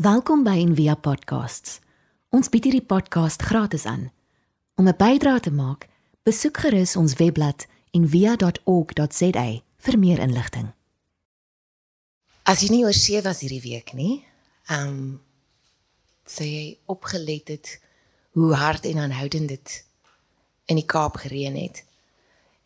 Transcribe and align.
Welkom 0.00 0.46
by 0.48 0.54
Envia 0.56 0.94
Podcasts. 0.96 1.74
Ons 2.32 2.48
bied 2.48 2.64
hierdie 2.64 2.86
podcast 2.88 3.42
gratis 3.44 3.82
aan. 3.84 4.06
Om 4.80 4.88
'n 4.88 4.96
bydrae 4.96 5.40
te 5.40 5.50
maak, 5.50 5.88
besoek 6.22 6.56
gerus 6.56 6.96
ons 6.96 7.14
webblad 7.14 7.66
en 7.90 8.08
via.org.za 8.08 9.60
vir 9.76 9.98
meer 9.98 10.18
inligting. 10.18 10.72
As 12.42 12.60
jy 12.60 12.68
nie 12.68 12.84
oor 12.84 12.96
see 12.96 13.20
was 13.20 13.40
hierdie 13.40 13.60
week 13.60 13.92
nie, 13.92 14.24
ehm 14.72 14.88
um, 14.88 15.20
sê 16.24 16.44
jy 16.44 16.78
opgelet 16.86 17.48
het 17.48 17.80
hoe 18.32 18.54
hard 18.54 18.84
en 18.84 18.98
aanhoudend 18.98 19.48
dit 19.48 19.84
in 20.64 20.76
die 20.76 20.86
Kaap 20.86 21.16
gereën 21.16 21.56
het. 21.56 21.84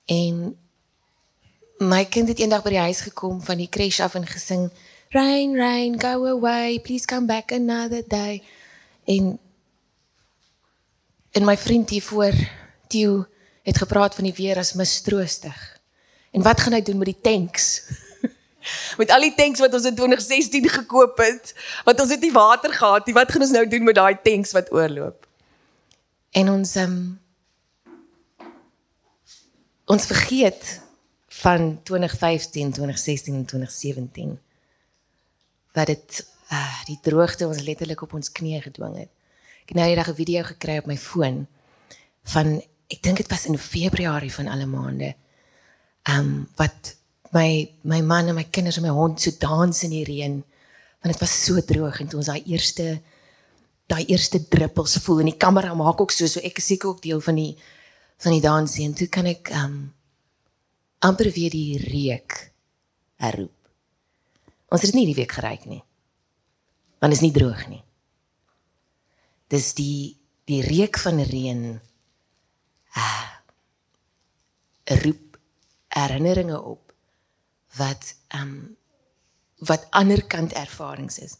En 0.05 0.57
my 1.79 2.05
kind 2.05 2.29
het 2.29 2.39
eendag 2.39 2.62
by 2.62 2.71
die 2.71 2.87
huis 2.87 3.01
gekom 3.01 3.43
van 3.43 3.57
die 3.57 3.69
crash 3.69 4.01
af 4.01 4.14
en 4.14 4.27
gesing 4.27 4.71
Rain 5.15 5.55
rain 5.55 5.95
go 6.01 6.27
away 6.27 6.80
please 6.83 7.07
come 7.07 7.27
back 7.27 7.53
another 7.53 8.03
day 8.07 8.43
en 9.07 9.38
en 11.30 11.45
my 11.45 11.57
vriend 11.57 11.91
hier 11.91 12.02
voor 12.02 12.33
Theo 12.87 13.27
het 13.62 13.79
gepraat 13.79 14.15
van 14.15 14.24
die 14.24 14.35
weer 14.37 14.59
as 14.59 14.73
mistroostig. 14.73 15.80
En 16.30 16.43
wat 16.43 16.61
gaan 16.61 16.73
hy 16.77 16.83
doen 16.83 16.98
met 16.98 17.11
die 17.11 17.21
tanks? 17.21 17.83
met 19.01 19.11
al 19.11 19.24
die 19.24 19.35
tanks 19.35 19.62
wat 19.62 19.74
ons 19.74 19.88
in 19.88 19.97
2016 19.97 20.69
gekoop 20.69 21.19
het, 21.19 21.55
wat 21.85 22.01
ons 22.01 22.10
het 22.10 22.21
nie 22.21 22.33
water 22.33 22.73
gehad 22.73 23.07
nie. 23.07 23.15
Wat 23.16 23.33
gaan 23.33 23.46
ons 23.46 23.55
nou 23.57 23.65
doen 23.69 23.85
met 23.88 23.99
daai 23.99 24.16
tanks 24.23 24.52
wat 24.52 24.73
oorloop? 24.73 25.27
En 26.35 26.51
ons 26.52 26.77
um, 26.83 26.96
ons 29.85 30.07
vergeet 30.10 30.80
van 31.41 31.71
2015, 31.83 32.74
2016 32.79 33.35
en 33.35 33.45
2017 33.45 34.38
wat 35.74 35.91
dit 35.91 36.23
uh 36.52 36.80
die 36.87 36.98
droogte 37.02 37.48
ons 37.48 37.62
letterlik 37.66 38.02
op 38.05 38.15
ons 38.15 38.32
knieë 38.32 38.62
gedwing 38.69 38.96
het. 39.01 39.10
Ek 39.65 39.73
het 39.73 39.78
nou 39.78 39.88
eendag 39.88 40.10
'n 40.12 40.20
video 40.20 40.42
gekry 40.42 40.78
op 40.78 40.87
my 40.87 40.96
foon 40.96 41.46
van 42.35 42.62
ek 42.88 43.02
dink 43.02 43.16
dit 43.16 43.30
was 43.30 43.46
in 43.46 43.59
Februarie 43.59 44.32
van 44.32 44.49
alle 44.49 44.66
maande. 44.66 45.15
Um 46.09 46.49
wat 46.57 46.96
my 47.32 47.71
my 47.82 48.01
man 48.01 48.29
en 48.29 48.34
my 48.34 48.45
kinders 48.45 48.76
en 48.76 48.82
my 48.82 48.95
hond 48.95 49.21
so 49.21 49.30
dans 49.38 49.82
in 49.82 49.90
die 49.90 50.04
reën 50.04 50.45
want 51.02 51.12
dit 51.12 51.21
was 51.21 51.45
so 51.45 51.60
droog 51.60 52.01
en 52.01 52.09
toe 52.09 52.18
ons 52.18 52.30
daai 52.30 52.43
eerste 52.46 53.01
daai 53.87 54.04
eerste 54.06 54.49
druppels 54.49 54.96
voel 55.04 55.21
en 55.21 55.32
die 55.32 55.40
kamera 55.40 55.74
maak 55.74 56.01
ook 56.01 56.10
so 56.10 56.27
so 56.27 56.40
ek 56.40 56.59
is 56.59 56.66
seker 56.66 56.88
ook 56.88 57.02
deel 57.02 57.21
van 57.21 57.34
die 57.34 57.56
van 58.24 58.32
die 58.32 58.40
dansie 58.40 58.87
en 58.87 58.95
toe 58.95 59.09
kan 59.09 59.27
ek 59.27 59.51
um 59.51 59.93
amper 61.04 61.29
weer 61.32 61.51
die 61.51 61.79
reuk 61.79 62.52
herroep. 63.21 63.63
Ons 64.69 64.82
het 64.82 64.91
dit 64.91 65.00
nie 65.00 65.06
die 65.06 65.19
week 65.20 65.32
geryk 65.32 65.65
nie. 65.66 65.82
Want 66.98 67.12
dit 67.12 67.20
is 67.20 67.26
nie 67.26 67.34
droog 67.37 67.66
nie. 67.69 67.82
Dis 69.53 69.75
die 69.75 70.16
die 70.44 70.62
reuk 70.62 70.98
van 70.98 71.21
reën. 71.25 71.81
Ah. 72.94 73.31
roep 74.84 75.38
herinneringe 75.88 76.62
op 76.62 76.93
wat 77.76 78.15
um 78.34 78.76
wat 79.65 79.87
ander 79.91 80.25
kant 80.26 80.53
ervarings 80.53 81.19
is. 81.19 81.37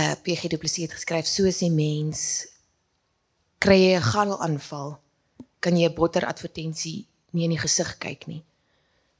Uh 0.00 0.14
PG 0.22 0.48
Du 0.48 0.58
Plessis 0.58 0.88
het 0.88 0.92
geskryf 0.92 1.26
soos 1.26 1.62
'n 1.62 1.74
mens 1.74 2.48
kry 3.58 3.78
jy 3.78 3.96
'n 3.96 4.02
galaanval 4.02 5.00
kan 5.60 5.76
jy 5.76 5.88
'n 5.88 5.94
botter 5.94 6.26
advertensie 6.26 7.06
nie 7.30 7.44
in 7.44 7.50
die 7.50 7.64
gesig 7.66 7.98
kyk 7.98 8.26
nie. 8.26 8.44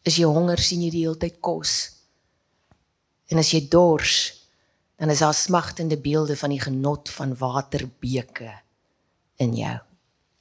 Is 0.07 0.21
jy 0.21 0.29
honger 0.31 0.61
sien 0.63 0.85
jy 0.85 0.91
die 0.95 1.05
hele 1.05 1.19
tyd 1.19 1.41
kos. 1.43 1.75
En 3.33 3.43
as 3.43 3.51
jy 3.51 3.65
dors, 3.71 4.47
dan 4.97 5.11
is 5.11 5.23
daar 5.25 5.35
smagtende 5.35 5.99
beelde 5.99 6.37
van 6.39 6.55
die 6.55 6.61
genot 6.63 7.11
van 7.13 7.35
waterbeke 7.37 8.53
in 9.43 9.57
jou. 9.59 9.75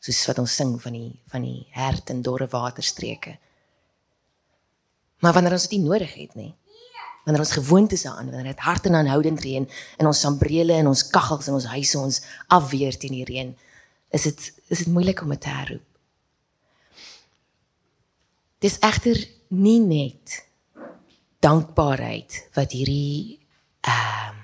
Soos 0.05 0.21
wat 0.29 0.39
ons 0.43 0.53
sing 0.53 0.75
van 0.81 0.93
die 0.95 1.09
van 1.33 1.43
die 1.43 1.65
hert 1.73 2.13
en 2.13 2.21
dorre 2.23 2.47
waterstreke. 2.51 3.35
Maar 5.25 5.33
wanneer 5.33 5.57
ons 5.57 5.65
dit 5.67 5.79
nie 5.79 5.89
nodig 5.89 6.13
het 6.13 6.37
nie. 6.37 6.53
Wanneer 7.25 7.41
ons 7.41 7.55
gewoond 7.57 7.91
is 7.91 8.05
daaraan, 8.05 8.29
wanneer 8.29 8.53
dit 8.53 8.63
hard 8.67 8.85
en 8.85 8.99
aanhoudend 8.99 9.41
reën 9.41 9.65
in 9.97 10.07
ons 10.07 10.19
sambrele 10.21 10.77
en 10.77 10.91
ons 10.91 11.07
kaggels 11.09 11.49
en 11.49 11.57
ons 11.57 11.71
huise 11.73 11.97
ons 11.97 12.19
afweer 12.53 12.97
teen 13.01 13.17
die 13.17 13.25
reën, 13.25 13.49
is 14.13 14.27
dit 14.29 14.45
is 14.69 14.83
dit 14.85 14.93
moeilik 14.93 15.23
om 15.25 15.33
dit 15.33 15.41
te 15.41 15.49
herroep. 15.49 15.87
Dis 18.61 18.77
egter 18.85 19.17
nie 19.47 19.79
net 19.79 20.45
dankbaarheid 21.39 22.49
wat 22.53 22.71
hierdie 22.71 23.39
ehm 23.85 24.29
um, 24.29 24.41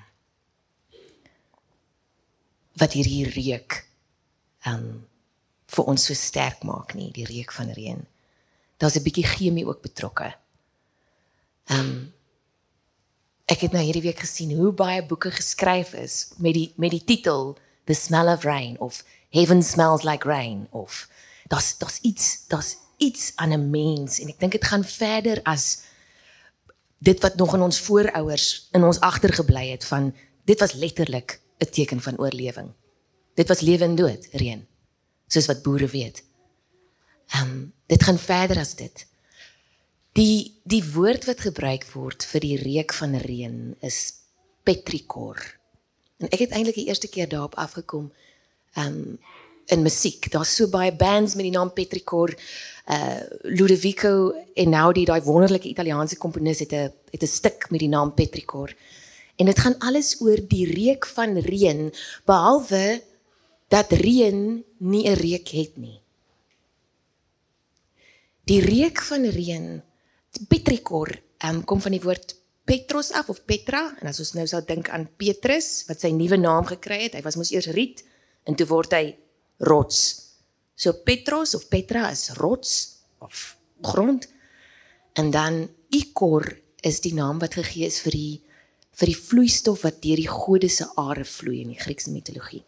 wat 2.80 2.92
hierdie 2.96 3.26
reuk 3.28 3.82
ehm 4.66 4.74
um, 4.74 5.08
vir 5.72 5.88
ons 5.88 6.04
so 6.04 6.14
sterk 6.14 6.64
maak 6.68 6.92
nie, 6.94 7.08
die 7.16 7.24
reuk 7.24 7.52
van 7.56 7.70
reën. 7.72 8.00
Daar's 8.76 8.96
'n 8.96 9.02
bietjie 9.02 9.24
chemie 9.24 9.66
ook 9.66 9.80
betrokke. 9.82 10.34
Ehm 11.66 11.80
um, 11.80 12.12
ek 13.46 13.60
het 13.60 13.72
nou 13.72 13.82
hierdie 13.82 14.02
week 14.02 14.20
gesien 14.20 14.54
hoe 14.56 14.72
baie 14.72 15.02
boeke 15.06 15.30
geskryf 15.30 15.92
is 15.94 16.32
met 16.38 16.54
die 16.54 16.72
met 16.76 16.90
die 16.90 17.04
titel 17.04 17.56
The 17.84 17.94
Smell 17.94 18.32
of 18.32 18.44
Rain 18.44 18.78
of 18.78 19.04
Heaven 19.30 19.62
Smells 19.62 20.02
Like 20.02 20.28
Rain 20.28 20.66
of 20.70 21.08
daar's 21.48 21.78
daar's 21.78 21.98
iets 22.00 22.46
daar's 22.48 22.76
iets 23.02 23.32
aan 23.34 23.52
'n 23.52 23.70
mens 23.70 24.20
en 24.20 24.28
ek 24.28 24.40
dink 24.40 24.52
dit 24.52 24.64
gaan 24.64 24.84
verder 24.84 25.42
as 25.42 25.82
dit 26.98 27.20
wat 27.20 27.36
nog 27.36 27.54
in 27.54 27.62
ons 27.62 27.80
voorouers 27.80 28.68
in 28.72 28.84
ons 28.84 29.00
agtergebly 29.00 29.70
het 29.70 29.84
van 29.84 30.14
dit 30.44 30.58
was 30.60 30.72
letterlik 30.72 31.40
'n 31.58 31.70
teken 31.70 32.00
van 32.00 32.18
oorlewing. 32.18 32.70
Dit 33.34 33.48
was 33.48 33.60
lewe 33.60 33.84
en 33.84 33.94
dood, 33.94 34.28
reën. 34.32 34.66
Soos 35.26 35.46
wat 35.46 35.62
boere 35.62 35.86
weet. 35.86 36.24
Ehm 37.28 37.50
um, 37.50 37.72
dit 37.86 38.02
gaan 38.02 38.18
verder 38.18 38.58
as 38.58 38.74
dit. 38.74 39.06
Die 40.12 40.60
die 40.64 40.84
woord 40.92 41.24
wat 41.24 41.40
gebruik 41.40 41.84
word 41.92 42.24
vir 42.24 42.40
die 42.40 42.56
reuk 42.56 42.92
van 42.92 43.16
reën 43.16 43.76
is 43.80 44.12
petrikor. 44.62 45.40
En 46.18 46.28
ek 46.28 46.38
het 46.38 46.50
eintlik 46.50 46.74
die 46.74 46.86
eerste 46.86 47.08
keer 47.08 47.28
daarop 47.28 47.54
afgekom 47.54 48.12
ehm 48.72 48.86
um, 48.86 49.18
in 49.66 49.82
musiek. 49.82 50.30
Daar's 50.30 50.56
so 50.56 50.68
baie 50.68 50.92
bands 50.92 51.34
met 51.34 51.44
die 51.44 51.54
naam 51.54 51.72
petrikor 51.72 52.34
uh 52.90 53.20
Ludovico 53.42 54.34
Einaudi 54.58 55.04
daai 55.06 55.22
wonderlike 55.22 55.68
Italiaanse 55.68 56.18
komponis 56.18 56.58
het 56.58 56.72
'n 56.72 56.90
het 57.10 57.22
'n 57.22 57.26
stuk 57.26 57.70
met 57.70 57.80
die 57.80 57.88
naam 57.88 58.14
Petricor. 58.14 58.74
En 59.36 59.46
dit 59.46 59.58
gaan 59.58 59.78
alles 59.78 60.20
oor 60.20 60.38
die 60.48 60.66
reuk 60.66 61.06
van 61.06 61.38
reën 61.38 61.92
behalwe 62.24 63.02
dat 63.68 63.92
reën 63.92 64.64
nie 64.78 65.08
'n 65.08 65.14
reuk 65.14 65.48
het 65.48 65.76
nie. 65.76 66.00
Die 68.44 68.60
reuk 68.60 69.00
van 69.00 69.24
reën 69.24 69.82
Petricor 70.48 71.22
um, 71.44 71.64
kom 71.64 71.80
van 71.80 71.92
die 71.92 72.02
woord 72.02 72.36
Petros 72.64 73.10
af 73.10 73.28
of 73.28 73.44
Petra 73.44 73.94
en 74.00 74.08
as 74.08 74.18
ons 74.18 74.32
nou 74.32 74.46
sou 74.46 74.62
dink 74.64 74.88
aan 74.88 75.08
Petrus 75.16 75.84
wat 75.86 76.00
sy 76.00 76.10
nuwe 76.10 76.36
naam 76.36 76.64
gekry 76.64 77.02
het, 77.02 77.14
hy 77.14 77.22
was 77.22 77.36
mos 77.36 77.50
eers 77.50 77.66
riet 77.66 78.04
en 78.44 78.54
toe 78.54 78.66
word 78.66 78.92
hy 78.92 79.16
rots. 79.58 80.20
So 80.74 80.92
Petros 80.92 81.54
of 81.54 81.68
Petra 81.68 82.10
is 82.10 82.30
rots 82.36 83.02
of 83.18 83.56
grond. 83.82 84.28
En 85.12 85.30
dan 85.30 85.68
Ikor 85.90 86.56
is 86.80 87.00
die 87.00 87.14
naam 87.14 87.38
wat 87.38 87.54
gegee 87.54 87.86
is 87.86 88.00
vir 88.00 88.16
die 88.16 88.40
vir 88.92 89.08
die 89.08 89.16
vloeistof 89.16 89.86
wat 89.86 90.02
deur 90.04 90.20
die 90.20 90.28
gode 90.28 90.68
se 90.68 90.84
are 91.00 91.24
vloei 91.24 91.62
in 91.62 91.70
die 91.72 91.80
Griekse 91.80 92.10
mitologie. 92.12 92.60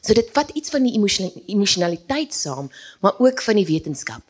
So 0.00 0.14
dit 0.16 0.30
vat 0.32 0.54
iets 0.56 0.72
van 0.72 0.86
die 0.86 0.94
emosionaliteit 0.96 2.32
saam, 2.32 2.70
maar 3.04 3.18
ook 3.20 3.42
van 3.44 3.58
die 3.60 3.66
wetenskap. 3.68 4.22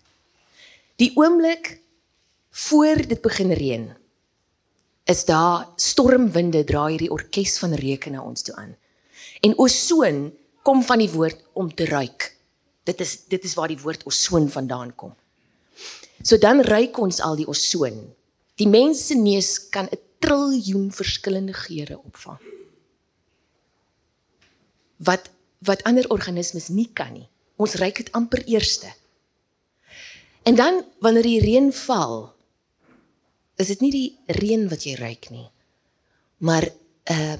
Die 0.98 1.12
oomblik 1.14 1.76
voor 2.66 3.04
dit 3.06 3.20
begin 3.22 3.52
reën, 3.54 3.84
is 5.08 5.24
daar 5.24 5.68
stormwinde 5.80 6.64
dra 6.68 6.88
hierdie 6.90 7.12
orkes 7.14 7.58
van 7.62 7.76
reuke 7.78 8.10
na 8.10 8.24
ons 8.24 8.42
toe 8.42 8.56
aan. 8.58 8.74
En 9.40 9.54
osoon 9.58 10.32
kom 10.68 10.82
van 10.84 11.00
die 11.00 11.08
woord 11.08 11.40
om 11.56 11.70
te 11.72 11.86
ruik. 11.88 12.28
Dit 12.84 13.00
is 13.00 13.14
dit 13.32 13.44
is 13.44 13.56
waar 13.56 13.72
die 13.72 13.80
woord 13.80 14.04
osoon 14.08 14.50
vandaan 14.52 14.92
kom. 15.00 15.14
So 16.20 16.36
dan 16.36 16.60
ruik 16.60 16.98
ons 17.00 17.22
al 17.24 17.38
die 17.40 17.48
osoon. 17.48 18.02
Die 18.60 18.68
mens 18.68 19.06
se 19.08 19.16
neus 19.16 19.68
kan 19.72 19.88
'n 19.88 20.00
triljoen 20.20 20.90
verskillende 20.92 21.54
geure 21.54 21.98
opvang. 21.98 22.40
Wat 24.96 25.30
wat 25.58 25.82
ander 25.82 26.06
organismes 26.10 26.68
nie 26.68 26.90
kan 26.92 27.12
nie. 27.12 27.28
Ons 27.56 27.74
ruik 27.74 27.96
dit 27.96 28.12
amper 28.12 28.44
eerste. 28.44 28.92
En 30.42 30.54
dan 30.54 30.84
wanneer 31.00 31.22
die 31.22 31.40
reën 31.40 31.72
val, 31.72 32.34
is 33.56 33.66
dit 33.66 33.80
nie 33.80 33.90
die 33.90 34.18
reën 34.26 34.68
wat 34.68 34.84
jy 34.84 34.94
ruik 34.94 35.30
nie, 35.30 35.50
maar 36.38 36.68
uh, 37.10 37.38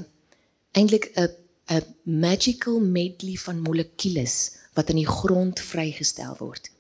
eintlik 0.72 1.12
'n 1.14 1.47
'n 1.68 1.84
magical 2.02 2.80
medley 2.80 3.36
van 3.36 3.60
molekules 3.60 4.56
wat 4.72 4.88
in 4.88 4.96
die 4.96 5.06
grond 5.06 5.60
vrygestel 5.60 6.36
word. 6.38 6.70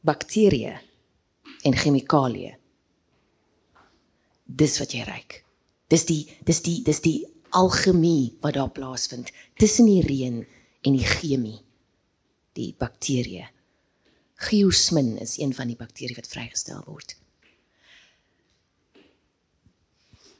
Bakterieë 0.00 0.74
en 1.62 1.76
chemikalieë. 1.78 2.56
Dis 4.44 4.78
wat 4.78 4.92
jy 4.92 5.04
ruik. 5.06 5.44
Dis 5.88 6.04
die 6.10 6.22
dis 6.44 6.60
die 6.66 6.82
dis 6.82 7.00
die 7.00 7.18
algemie 7.54 8.34
wat 8.42 8.58
daar 8.58 8.70
plaasvind 8.74 9.30
tussen 9.56 9.86
die 9.86 10.02
reën 10.02 10.42
en 10.82 10.96
die 10.98 11.06
chemie, 11.06 11.60
die 12.58 12.74
bakterieë. 12.78 13.46
Geosmin 14.34 15.14
is 15.22 15.38
een 15.38 15.54
van 15.54 15.70
die 15.70 15.78
bakterieë 15.78 16.18
wat 16.18 16.32
vrygestel 16.32 16.82
word. 16.90 17.14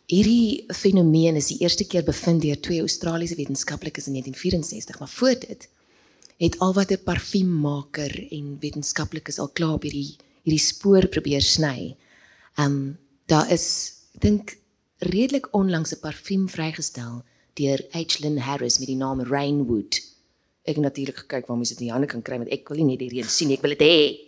Hierdie 0.05 0.67
fenomeen 0.69 1.39
is 1.41 1.47
die 1.49 1.63
eerste 1.65 1.87
keer 1.89 2.05
bevind 2.05 2.43
deur 2.45 2.59
twee 2.61 2.83
Australiese 2.85 3.39
wetenskaplikes 3.39 4.11
in 4.11 4.19
1964, 4.19 4.99
maar 4.99 5.09
voor 5.09 5.39
dit 5.41 5.69
het 6.37 6.59
alwatter 6.59 6.99
parfuummaker 6.99 8.13
en 8.31 8.57
wetenskaplikes 8.61 9.39
al 9.39 9.49
klaar 9.57 9.79
op 9.79 9.87
hierdie 9.87 10.17
hierdie 10.45 10.61
spoor 10.61 11.07
probeer 11.09 11.41
sny. 11.41 11.95
Um 12.61 12.99
daar 13.33 13.49
is 13.49 13.65
ek 14.13 14.21
dink 14.27 14.53
redelik 15.01 15.49
onlangs 15.57 15.95
'n 15.95 16.01
parfuum 16.03 16.49
vrygestel 16.49 17.25
deur 17.55 17.81
H. 17.93 18.21
Harris 18.45 18.79
met 18.79 18.89
die 18.89 19.01
naam 19.01 19.23
Rainwood. 19.23 20.01
Ek 20.65 20.77
het 20.77 20.85
natuurlik 20.85 21.17
gekyk 21.17 21.47
waar 21.47 21.57
mens 21.57 21.69
dit 21.69 21.81
in 21.81 21.87
die 21.87 21.93
hande 21.93 22.07
kan 22.07 22.23
kry 22.23 22.37
want 22.37 22.51
ek 22.51 22.69
wil 22.69 22.77
nie 22.77 22.93
net 22.93 22.99
die 22.99 23.09
reën 23.09 23.29
sien 23.29 23.51
ek 23.51 23.63
wil 23.63 23.77
dit 23.77 23.81
hê. 23.81 24.21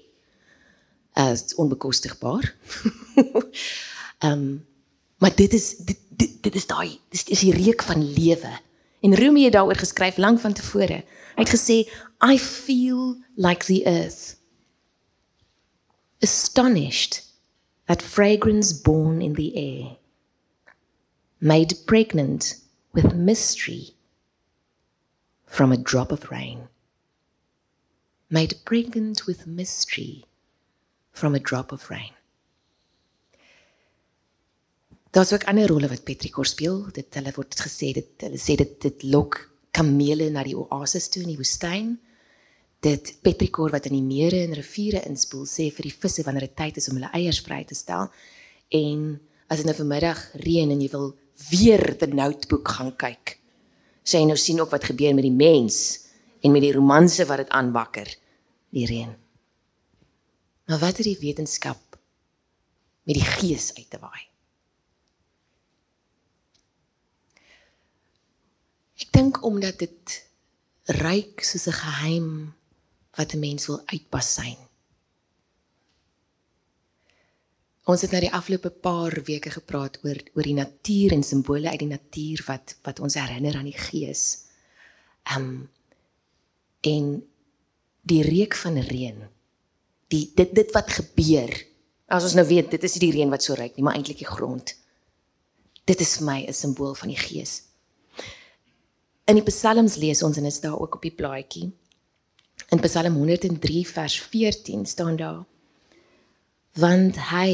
As 1.13 1.55
onbekostigbaar. 1.55 2.55
Ehm 4.25 4.33
um, 4.33 4.67
maar 5.19 5.35
dit 5.37 5.53
is 5.53 5.77
dit 5.77 5.99
dit, 6.17 6.43
dit 6.43 6.55
is 6.55 6.67
daai 6.67 7.01
dis 7.13 7.25
is 7.25 7.45
die 7.45 7.55
reuk 7.55 7.83
van 7.83 8.13
lewe. 8.13 8.53
En 9.01 9.15
Rumi 9.15 9.45
het 9.45 9.53
daaroor 9.53 9.77
geskryf 9.77 10.17
lank 10.17 10.41
van 10.41 10.53
tevore. 10.53 11.05
Hy 11.37 11.45
het 11.45 11.53
gesê 11.53 11.85
I 12.25 12.39
feel 12.39 13.17
like 13.37 13.67
the 13.67 13.85
earth 13.85 14.37
astonished 16.25 17.23
at 17.87 18.03
fragrance 18.03 18.73
born 18.73 19.21
in 19.21 19.35
the 19.35 19.53
air 19.55 19.97
made 21.39 21.75
pregnant 21.87 22.57
with 22.93 23.15
mystery 23.15 23.95
from 25.45 25.71
a 25.71 25.77
drop 25.77 26.11
of 26.11 26.31
rain. 26.31 26.69
Made 28.31 28.55
pregnant 28.65 29.27
with 29.27 29.47
mystery 29.47 30.25
from 31.13 31.35
a 31.35 31.39
drop 31.39 31.73
of 31.73 31.89
rain. 31.91 32.16
Daar's 35.17 35.33
ook 35.33 35.45
ander 35.49 35.67
rolle 35.67 35.89
wat 35.89 36.03
Petrikor 36.05 36.45
speel. 36.45 36.83
Dit 36.93 37.15
hulle 37.17 37.31
word 37.33 37.55
gesê 37.57 37.95
dit 37.97 38.25
hulle 38.27 38.37
sê 38.37 38.53
dit 38.61 38.73
dit 38.85 39.05
lok 39.09 39.39
kamele 39.73 40.27
na 40.29 40.43
die 40.45 40.57
oasis 40.59 41.09
toe 41.09 41.23
in 41.25 41.31
die 41.31 41.39
woestyn. 41.39 41.95
Dit 42.85 43.15
Petrikor 43.25 43.73
wat 43.73 43.89
in 43.89 43.97
die 43.97 44.05
mere 44.05 44.43
en 44.45 44.53
riviere 44.59 45.01
inspoel 45.09 45.47
sê 45.49 45.71
vir 45.73 45.89
die 45.89 45.95
visse 46.03 46.27
wanneer 46.27 46.51
dit 46.51 46.55
tyd 46.61 46.83
is 46.83 46.91
om 46.93 46.99
hulle 46.99 47.15
eiers 47.17 47.41
vry 47.49 47.63
te 47.65 47.79
stel. 47.79 48.11
En 48.69 49.09
as 49.49 49.63
dit 49.63 49.71
nou 49.71 49.77
vanmiddag 49.81 50.21
reën 50.45 50.77
en 50.77 50.85
jy 50.85 50.91
wil 50.99 51.09
weer 51.49 51.87
die 51.97 52.13
notebook 52.13 52.77
gaan 52.77 52.93
kyk. 53.01 53.39
Sê 54.05 54.21
nou 54.21 54.37
sien 54.37 54.61
ook 54.61 54.77
wat 54.77 54.85
gebeur 54.93 55.17
met 55.17 55.25
die 55.25 55.33
mens 55.33 55.81
en 56.45 56.53
met 56.53 56.69
die 56.69 56.77
romanse 56.77 57.25
wat 57.25 57.47
dit 57.47 57.57
aanwakker, 57.57 58.13
die 58.69 58.85
reën. 58.85 59.17
Maar 60.69 60.85
wat 60.85 61.01
het 61.01 61.09
die 61.09 61.21
wetenskap 61.25 62.03
met 63.09 63.17
die 63.17 63.31
gees 63.41 63.73
uit 63.81 63.89
te 63.89 64.05
waai? 64.05 64.36
Ek 68.97 69.13
dink 69.13 69.43
omdat 69.45 69.79
dit 69.79 70.23
ryk 71.03 71.45
soos 71.45 71.67
'n 71.69 71.81
geheim 71.83 72.31
wat 73.17 73.35
'n 73.35 73.41
mens 73.41 73.67
wil 73.67 73.81
uitpasyn. 73.87 74.57
Ons 77.87 78.03
het 78.03 78.11
nou 78.11 78.21
die 78.21 78.33
afgelope 78.35 78.71
paar 78.71 79.15
weke 79.29 79.51
gepraat 79.51 80.01
oor 80.03 80.19
oor 80.35 80.43
die 80.43 80.59
natuur 80.59 81.13
en 81.13 81.23
simbole 81.23 81.71
uit 81.71 81.79
die 81.79 81.93
natuur 81.93 82.43
wat 82.47 82.75
wat 82.83 83.01
ons 83.01 83.15
herinner 83.15 83.57
aan 83.57 83.69
die 83.71 83.79
gees. 83.79 84.23
Um 85.37 85.69
en 86.81 87.23
die 88.03 88.23
reuk 88.23 88.55
van 88.55 88.79
reën. 88.79 89.23
Die 90.09 90.33
dit 90.35 90.55
dit 90.55 90.73
wat 90.75 90.91
gebeur. 90.91 91.53
As 92.07 92.23
ons 92.23 92.35
nou 92.35 92.47
weet 92.47 92.71
dit 92.71 92.83
is 92.83 92.95
nie 92.95 93.05
die 93.07 93.15
reën 93.19 93.31
wat 93.31 93.43
so 93.43 93.55
ryk 93.55 93.77
nie, 93.77 93.85
maar 93.87 93.95
eintlik 93.95 94.19
die 94.19 94.35
grond. 94.35 94.75
Dit 95.87 96.01
is 96.01 96.17
vir 96.17 96.27
my 96.27 96.41
'n 96.47 96.53
simbool 96.53 96.95
van 96.95 97.09
die 97.09 97.23
gees. 97.23 97.66
In 99.27 99.35
die 99.35 99.43
Psalms 99.43 99.97
lees 99.99 100.23
ons 100.23 100.37
en 100.39 100.45
dit 100.47 100.55
is 100.55 100.63
daar 100.63 100.79
ook 100.79 101.01
op 101.01 101.03
die 101.03 101.15
blaadjie. 101.15 101.73
In 102.71 102.81
Psalm 102.85 103.17
103 103.19 103.81
vers 103.89 104.21
14 104.23 104.85
staan 104.87 105.17
daar: 105.19 105.41
Want 106.79 107.19
hy 107.33 107.51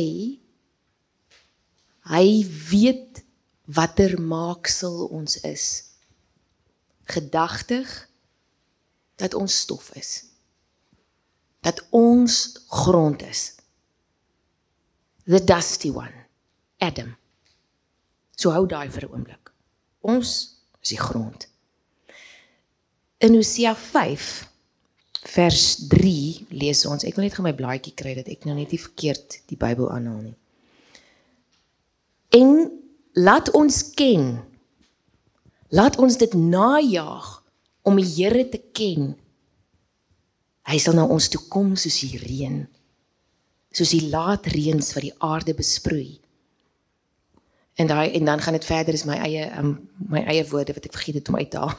hy 2.12 2.26
weet 2.68 3.22
watter 3.64 4.18
maaksel 4.20 5.06
ons 5.06 5.38
is. 5.48 5.66
Gedagtig 7.08 7.88
dat 9.16 9.34
ons 9.34 9.56
stof 9.64 9.94
is. 9.96 10.10
Dat 11.64 11.80
ons 11.88 12.36
grond 12.68 13.22
is. 13.22 13.54
The 15.24 15.40
dusty 15.44 15.88
one, 15.88 16.26
Adam. 16.78 17.16
So 18.36 18.52
hou 18.52 18.66
daai 18.66 18.90
vir 18.90 19.08
'n 19.08 19.12
oomblik. 19.14 19.52
Ons 20.00 20.60
is 20.82 20.92
die 20.92 21.00
grond 21.00 21.48
in 23.22 23.36
Hosea 23.38 23.74
5 23.78 24.30
vers 25.32 25.64
3 25.88 26.46
lees 26.50 26.82
ons 26.90 27.04
ek 27.06 27.14
wil 27.16 27.28
net 27.28 27.36
gou 27.36 27.44
my 27.46 27.54
blaadjie 27.54 27.94
kry 27.94 28.16
dat 28.18 28.30
ek 28.32 28.46
nou 28.48 28.56
net 28.58 28.74
nie 28.74 28.80
verkeerd 28.82 29.38
die 29.50 29.58
Bybel 29.58 29.90
aanhaal 29.94 30.22
nie. 30.24 30.38
En 32.34 32.50
laat 33.14 33.50
ons 33.54 33.78
ken. 33.94 34.40
Laat 35.72 35.98
ons 36.02 36.16
dit 36.18 36.34
najaag 36.34 37.28
om 37.86 38.00
die 38.00 38.08
Here 38.08 38.42
te 38.48 38.58
ken. 38.74 39.12
Hy 40.68 40.78
sal 40.82 40.96
na 40.98 41.06
ons 41.06 41.30
toe 41.30 41.40
kom 41.52 41.76
soos 41.78 42.00
die 42.02 42.18
reën. 42.22 42.58
Soos 43.72 43.94
die 43.94 44.08
laat 44.10 44.50
reëns 44.52 44.92
wat 44.96 45.06
die 45.06 45.14
aarde 45.22 45.54
besproei. 45.56 46.18
En 47.80 47.88
daai 47.88 48.12
en 48.18 48.26
dan 48.28 48.42
gaan 48.42 48.58
dit 48.58 48.66
verder 48.68 48.98
is 48.98 49.06
my 49.08 49.16
eie 49.24 49.46
um, 49.58 49.76
my 50.10 50.26
eie 50.28 50.44
woorde 50.50 50.74
wat 50.76 50.90
ek 50.90 50.98
vergeet 50.98 51.22
het 51.22 51.30
om 51.30 51.38
uit 51.38 51.50
te 51.54 51.62
haal. 51.62 51.78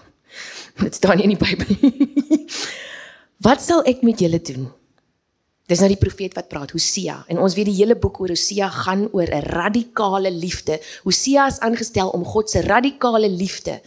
Dit 0.81 0.95
staan 0.95 1.17
nie 1.17 1.27
in 1.27 1.35
die 1.35 1.41
Bybel. 1.41 1.67
wat 3.47 3.61
sal 3.61 3.83
ek 3.89 4.01
met 4.01 4.19
julle 4.19 4.41
doen? 4.41 4.71
Dis 5.71 5.79
nou 5.79 5.87
die 5.87 5.99
profeet 5.99 6.35
wat 6.35 6.49
praat, 6.51 6.73
Hosea. 6.75 7.21
En 7.31 7.39
ons 7.39 7.55
weet 7.55 7.69
die 7.69 7.77
hele 7.77 7.95
boek 7.95 8.19
oor 8.19 8.33
Hosea 8.33 8.67
gaan 8.83 9.07
oor 9.15 9.29
'n 9.29 9.47
radikale 9.47 10.31
liefde. 10.31 10.79
Hosea 11.03 11.47
is 11.47 11.59
aangestel 11.59 12.09
om 12.09 12.25
God 12.25 12.49
se 12.49 12.61
radikale 12.61 13.29
liefde 13.29 13.81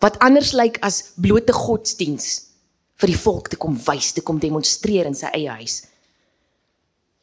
wat 0.00 0.18
anders 0.18 0.52
lyk 0.52 0.76
as 0.82 1.14
blote 1.16 1.52
godsdiens 1.52 2.50
vir 3.00 3.08
die 3.08 3.18
volk 3.18 3.48
te 3.48 3.56
kom 3.56 3.78
wys, 3.86 4.12
te 4.12 4.20
kom 4.20 4.38
demonstreer 4.38 5.06
in 5.06 5.14
sy 5.14 5.30
eie 5.32 5.48
huis. 5.48 5.86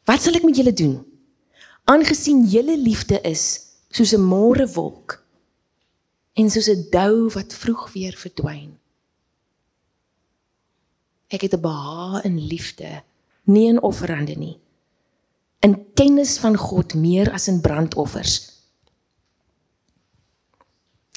Wat 0.04 0.20
sal 0.20 0.34
ek 0.34 0.42
met 0.42 0.56
julle 0.56 0.72
doen? 0.72 1.04
Aangesien 1.84 2.44
julle 2.50 2.76
liefde 2.76 3.20
is 3.22 3.70
soos 3.90 4.12
'n 4.14 4.20
môre 4.20 4.66
wolk 4.74 5.21
en 6.42 6.50
soos 6.50 6.68
'n 6.68 6.86
dou 6.90 7.30
wat 7.36 7.54
vroeg 7.54 7.92
weer 7.92 8.14
verdwyn. 8.24 8.78
Ek 11.28 11.40
het 11.40 11.54
'n 11.54 11.60
behaag 11.60 12.24
in 12.24 12.46
liefde, 12.46 13.02
nie 13.44 13.68
in 13.68 13.82
offerande 13.82 14.34
nie. 14.34 14.58
In 15.60 15.92
kennis 15.94 16.38
van 16.38 16.56
God 16.56 16.94
meer 16.94 17.32
as 17.32 17.48
in 17.48 17.60
brandoffers. 17.60 18.50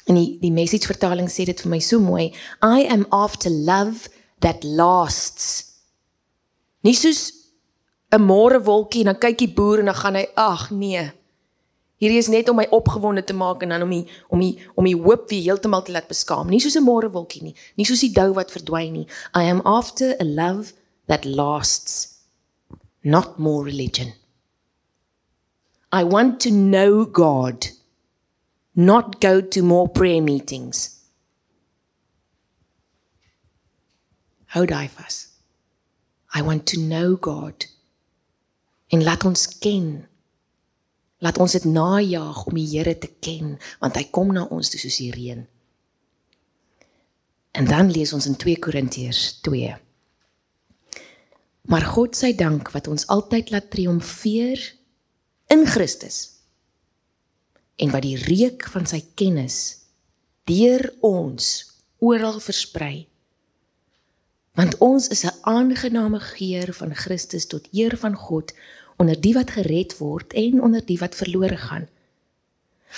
En 0.06 0.14
die 0.14 0.38
die 0.40 0.52
message 0.52 0.86
vertaling 0.86 1.28
sê 1.30 1.44
dit 1.44 1.60
vir 1.60 1.70
my 1.70 1.78
so 1.78 2.00
mooi, 2.00 2.34
I 2.62 2.86
am 2.88 3.06
after 3.08 3.50
love 3.50 4.08
that 4.38 4.64
lasts. 4.64 5.64
Nie 6.80 6.94
soos 6.94 7.32
'n 8.10 8.22
môre 8.22 8.62
wolkie 8.62 9.00
en 9.00 9.06
dan 9.06 9.18
kyk 9.18 9.38
die 9.38 9.54
boer 9.54 9.78
en 9.78 9.84
dan 9.84 9.94
gaan 9.94 10.14
hy, 10.14 10.26
ag 10.34 10.70
nee, 10.70 11.12
Hierdie 11.96 12.20
is 12.20 12.28
net 12.28 12.48
om 12.52 12.58
my 12.60 12.66
opgewonde 12.76 13.22
te 13.24 13.32
maak 13.32 13.62
en 13.64 13.72
dan 13.72 13.82
om 13.86 13.92
die 13.92 14.04
om 14.28 14.40
die 14.40 14.58
om 14.76 14.84
die 14.84 14.96
hoop 14.96 15.30
weer 15.30 15.46
heeltemal 15.46 15.82
te 15.82 15.94
laat 15.94 16.10
beskaam. 16.10 16.50
Nie 16.52 16.60
soos 16.60 16.76
'n 16.76 16.84
môre 16.84 17.08
wolkie 17.12 17.42
nie, 17.42 17.54
nie 17.76 17.86
soos 17.88 18.04
die 18.04 18.12
dou 18.12 18.34
wat 18.34 18.52
verdwyn 18.52 18.92
nie. 18.92 19.06
I 19.34 19.48
am 19.48 19.62
after 19.64 20.14
a 20.20 20.24
love 20.24 20.74
that 21.06 21.24
lasts, 21.24 22.20
not 23.02 23.38
more 23.38 23.64
religion. 23.64 24.12
I 25.92 26.04
want 26.04 26.40
to 26.40 26.50
know 26.50 27.06
God, 27.06 27.68
not 28.74 29.20
go 29.20 29.40
to 29.40 29.62
more 29.62 29.88
prayer 29.88 30.20
meetings. 30.20 31.00
Hou 34.52 34.66
daai 34.66 34.88
vas. 34.98 35.28
I 36.34 36.42
want 36.42 36.66
to 36.66 36.78
know 36.78 37.16
God. 37.16 37.66
En 38.92 39.02
laat 39.02 39.24
ons 39.24 39.46
ken 39.58 40.06
Laat 41.26 41.40
ons 41.42 41.56
dit 41.58 41.64
najaag 41.66 42.44
om 42.46 42.54
die 42.54 42.68
Here 42.70 42.94
te 43.02 43.10
ken, 43.18 43.56
want 43.82 43.96
hy 43.98 44.04
kom 44.14 44.30
na 44.30 44.44
ons 44.46 44.70
toe 44.70 44.78
soos 44.78 45.00
die 45.02 45.10
reën. 45.10 45.42
En 47.58 47.66
dan 47.66 47.90
lees 47.90 48.12
ons 48.14 48.28
in 48.30 48.36
2 48.38 48.60
Korintiërs 48.62 49.40
2. 49.42 49.72
Maar 51.66 51.86
God 51.96 52.14
sy 52.14 52.30
dank 52.38 52.70
wat 52.76 52.86
ons 52.86 53.08
altyd 53.10 53.50
laat 53.50 53.72
triomfeer 53.72 54.62
in 55.50 55.66
Christus 55.66 56.20
en 57.82 57.90
wat 57.90 58.06
die 58.06 58.20
reuk 58.22 58.68
van 58.70 58.86
sy 58.86 59.02
kennis 59.18 59.58
deur 60.46 60.86
ons 61.04 61.48
oral 61.98 62.38
versprei. 62.44 63.08
Want 64.56 64.78
ons 64.78 65.08
is 65.10 65.24
'n 65.24 65.34
aangename 65.42 66.20
geur 66.20 66.72
van 66.72 66.94
Christus 66.94 67.46
tot 67.46 67.68
eer 67.72 67.96
van 67.96 68.14
God 68.14 68.54
onder 68.96 69.20
die 69.20 69.34
wat 69.36 69.50
gered 69.56 69.96
word 69.98 70.32
en 70.32 70.62
onder 70.62 70.84
die 70.84 70.98
wat 70.98 71.14
verlore 71.14 71.56
gaan. 71.56 71.88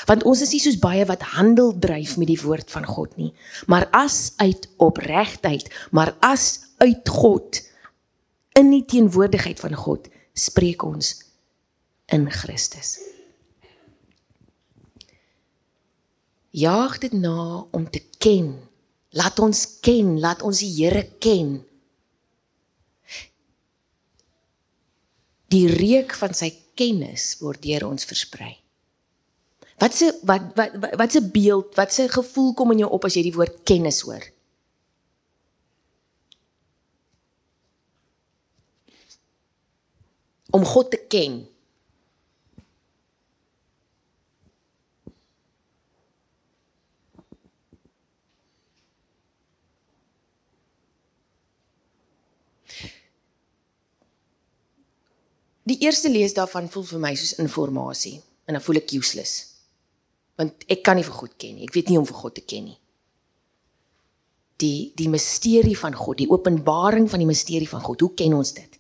Want 0.07 0.23
ons 0.29 0.43
is 0.45 0.53
nie 0.55 0.63
soos 0.63 0.79
baie 0.79 1.05
wat 1.09 1.25
handel 1.35 1.73
dryf 1.79 2.17
met 2.21 2.31
die 2.31 2.41
woord 2.41 2.71
van 2.71 2.87
God 2.87 3.17
nie, 3.19 3.33
maar 3.67 3.89
as 3.97 4.33
uit 4.37 4.69
opregtheid, 4.77 5.71
maar 5.91 6.15
as 6.21 6.61
uit 6.79 7.09
God 7.09 7.63
in 8.59 8.71
die 8.71 8.85
teenwoordigheid 8.87 9.61
van 9.61 9.75
God 9.75 10.07
spreek 10.39 10.85
ons 10.87 11.17
in 12.15 12.29
Christus. 12.31 12.99
Jaag 16.51 16.99
dit 16.99 17.13
na 17.13 17.67
om 17.71 17.91
te 17.91 18.01
ken. 18.19 18.55
Laat 19.11 19.39
ons 19.39 19.79
ken, 19.85 20.17
laat 20.21 20.43
ons 20.43 20.63
die 20.63 20.71
Here 20.79 21.05
ken. 21.23 21.59
Die 25.53 25.67
reuk 25.71 26.15
van 26.21 26.35
sy 26.37 26.51
kennis 26.79 27.37
word 27.41 27.63
deur 27.65 27.89
ons 27.89 28.07
versprei. 28.09 28.55
Wat 29.79 29.95
se 29.95 30.11
wat 30.27 30.51
wat 30.59 30.75
wat 30.99 31.15
se 31.15 31.23
beeld, 31.23 31.75
wat 31.79 31.95
se 31.95 32.09
gevoel 32.11 32.53
kom 32.59 32.75
in 32.75 32.83
jou 32.83 32.91
op 32.93 33.07
as 33.07 33.15
jy 33.17 33.23
die 33.29 33.37
woord 33.37 33.63
kennis 33.69 34.03
hoor? 34.07 34.25
Om 40.51 40.65
God 40.65 40.91
te 40.91 41.01
ken. 41.13 41.43
Die 55.69 55.79
eerste 55.85 56.09
lees 56.09 56.35
daarvan 56.37 56.71
voel 56.73 56.87
vir 56.89 57.01
my 57.03 57.15
soos 57.19 57.37
inligting 57.43 58.23
en 58.49 58.57
dan 58.57 58.65
voel 58.65 58.81
ek 58.81 58.95
useless. 58.97 59.35
Want 60.41 60.65
ek 60.71 60.85
kan 60.87 60.97
nie 60.97 61.05
vir 61.05 61.17
God 61.19 61.35
ken 61.37 61.57
nie. 61.59 61.67
Ek 61.67 61.75
weet 61.77 61.91
nie 61.91 61.99
om 62.01 62.07
vir 62.09 62.17
God 62.17 62.37
te 62.39 62.45
ken 62.47 62.71
nie. 62.71 62.79
Die 64.63 64.93
die 64.99 65.11
misterie 65.13 65.77
van 65.79 65.95
God, 65.95 66.19
die 66.19 66.31
openbaring 66.31 67.09
van 67.11 67.21
die 67.23 67.29
misterie 67.29 67.69
van 67.69 67.83
God. 67.85 68.01
Hoe 68.01 68.15
ken 68.17 68.37
ons 68.39 68.55
dit? 68.57 68.79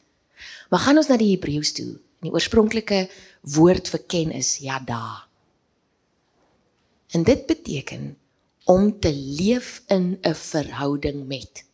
Maar 0.70 0.86
gaan 0.86 1.00
ons 1.00 1.10
na 1.10 1.18
die 1.20 1.32
Hebreëus 1.34 1.74
toe. 1.76 1.98
Die 2.24 2.32
oorspronklike 2.34 3.04
woord 3.54 3.90
vir 3.92 4.02
ken 4.10 4.32
is 4.34 4.56
yada. 4.62 5.28
En 7.14 7.24
dit 7.24 7.44
beteken 7.46 8.16
om 8.68 8.90
te 9.00 9.12
leef 9.12 9.82
in 9.88 10.18
'n 10.22 10.34
verhouding 10.34 11.26
met. 11.26 11.64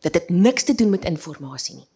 Dit 0.00 0.14
het 0.14 0.30
niks 0.30 0.64
te 0.64 0.74
doen 0.74 0.90
met 0.90 1.04
inligting 1.04 1.74
nie. 1.74 1.86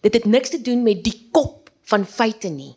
Dit 0.00 0.14
het 0.14 0.24
niks 0.24 0.50
te 0.50 0.60
doen 0.60 0.82
met 0.82 1.04
die 1.04 1.28
kop 1.30 1.70
van 1.82 2.06
feite 2.06 2.48
nie. 2.48 2.76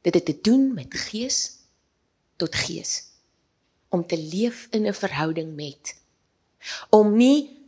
Dit 0.00 0.14
het 0.14 0.24
te 0.24 0.38
doen 0.42 0.74
met 0.74 0.94
gees 0.94 1.58
tot 2.36 2.54
gees. 2.54 3.02
Om 3.88 4.06
te 4.06 4.18
leef 4.18 4.66
in 4.70 4.86
'n 4.86 4.94
verhouding 4.94 5.54
met 5.54 5.96
om 6.90 7.16
nie 7.16 7.58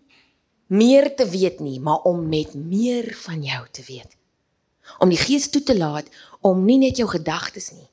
meer 0.66 1.14
te 1.16 1.28
weet 1.28 1.60
nie, 1.60 1.80
maar 1.80 2.02
om 2.06 2.28
met 2.28 2.54
meer 2.54 3.14
van 3.14 3.42
jou 3.42 3.66
te 3.70 3.82
weet. 3.86 4.16
Om 4.98 5.08
die 5.08 5.18
gees 5.18 5.50
toe 5.50 5.62
te 5.62 5.76
laat 5.78 6.08
om 6.40 6.64
nie 6.64 6.78
net 6.78 6.96
jou 6.96 7.08
gedagtes 7.10 7.70
nie, 7.74 7.88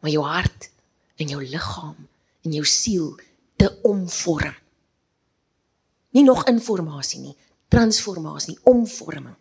maar 0.00 0.10
jou 0.10 0.24
hart 0.24 0.70
en 1.16 1.30
jou 1.30 1.42
liggaam 1.42 2.08
en 2.42 2.52
jou 2.52 2.64
siel 2.66 3.14
te 3.56 3.70
omvorm. 3.82 4.54
Nie 6.12 6.24
nog 6.24 6.44
inligting 6.44 7.22
nie, 7.22 7.36
transformasie, 7.72 8.58
omvorming. 8.68 9.36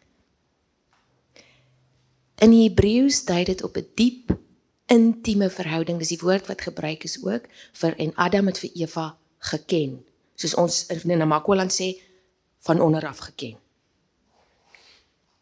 In 2.42 2.54
Hebreëus 2.56 3.26
dui 3.28 3.44
dit 3.44 3.64
op 3.64 3.76
'n 3.76 3.84
die 3.84 3.92
diep 3.96 4.38
intieme 4.86 5.50
verhouding. 5.50 5.98
Dis 6.00 6.14
die 6.16 6.22
woord 6.22 6.48
wat 6.48 6.62
gebruik 6.62 7.04
is 7.04 7.20
ook 7.24 7.44
vir 7.72 7.96
en 7.98 8.16
Adam 8.16 8.46
het 8.46 8.60
vir 8.60 8.72
Eva 8.74 9.18
geken. 9.38 10.06
Soos 10.36 10.56
ons 10.56 10.86
in 10.86 11.18
Namakwaland 11.18 11.72
sê 11.72 12.02
van 12.60 12.82
onder 12.82 13.08
af 13.08 13.18
geken. 13.18 13.58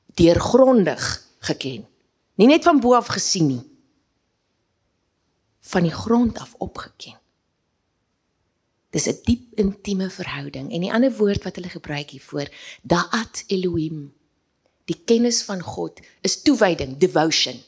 Deurgrondig 0.05 1.27
geken. 1.39 1.87
Nie 2.35 2.47
net 2.47 2.63
van 2.63 2.79
bo 2.79 2.93
af 2.93 3.07
gesien 3.07 3.47
nie. 3.47 3.63
Van 5.59 5.81
die 5.83 5.93
grond 5.93 6.39
af 6.39 6.55
opgeken. 6.57 7.19
Dis 8.89 9.07
'n 9.07 9.19
diep 9.23 9.59
intieme 9.59 10.09
verhouding 10.09 10.71
en 10.73 10.81
die 10.81 10.93
ander 10.93 11.11
woord 11.11 11.43
wat 11.43 11.55
hulle 11.55 11.69
gebruik 11.69 12.09
hiervoor, 12.09 12.49
Da'at 12.81 13.43
Elohim 13.47 14.13
die 14.89 14.97
kennis 15.05 15.43
van 15.45 15.61
God 15.61 16.01
is 16.25 16.39
toewyding, 16.41 16.97
devotion. 17.01 17.59